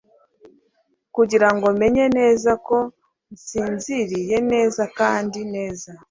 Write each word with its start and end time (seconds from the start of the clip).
kugirango 1.15 1.67
menye 1.81 2.05
neza 2.17 2.51
ko 2.67 2.77
nsinziriye 3.33 4.37
neza 4.51 4.83
kandi 4.97 5.39
neza 5.53 5.91